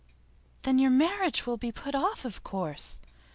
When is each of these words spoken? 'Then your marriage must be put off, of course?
'Then 0.63 0.79
your 0.79 0.89
marriage 0.89 1.45
must 1.45 1.59
be 1.59 1.71
put 1.71 1.93
off, 1.93 2.25
of 2.25 2.43
course? 2.43 2.99